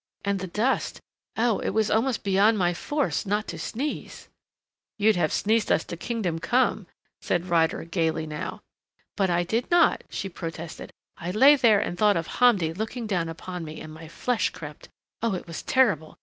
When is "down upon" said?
13.05-13.63